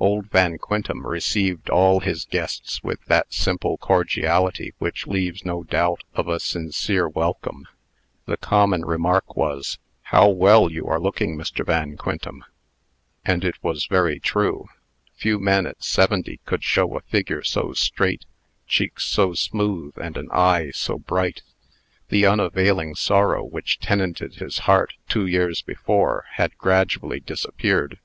Old 0.00 0.26
Van 0.32 0.58
Quintem 0.58 1.06
received 1.06 1.70
all 1.70 2.00
his 2.00 2.24
guests 2.24 2.82
with 2.82 3.04
that 3.04 3.32
simple 3.32 3.78
cordiality 3.78 4.74
which 4.78 5.06
leaves 5.06 5.44
no 5.44 5.62
doubt 5.62 6.02
of 6.12 6.26
a 6.26 6.40
sincere 6.40 7.08
welcome. 7.08 7.68
The 8.26 8.36
common 8.36 8.84
remark 8.84 9.36
was, 9.36 9.78
"How 10.02 10.28
well 10.28 10.72
you 10.72 10.88
are 10.88 10.98
looking, 10.98 11.36
Mr. 11.38 11.64
Van 11.64 11.96
Quintem!" 11.96 12.42
And 13.24 13.44
it 13.44 13.62
was 13.62 13.86
very 13.86 14.18
true. 14.18 14.66
Few 15.14 15.38
men 15.38 15.68
at 15.68 15.84
seventy 15.84 16.40
could 16.44 16.64
show 16.64 16.96
a 16.96 17.00
figure 17.02 17.44
so 17.44 17.72
straight, 17.72 18.24
cheeks 18.66 19.04
so 19.04 19.34
smooth, 19.34 19.94
and 20.02 20.16
an 20.16 20.30
eye 20.32 20.72
so 20.74 20.98
bright. 20.98 21.42
The 22.08 22.26
unavailing 22.26 22.96
sorrow 22.96 23.44
which 23.44 23.78
tenanted 23.78 24.34
his 24.34 24.58
heart 24.66 24.94
two 25.08 25.26
years 25.26 25.62
before, 25.62 26.24
had 26.32 26.58
gradually 26.58 27.20
disappeared. 27.20 28.00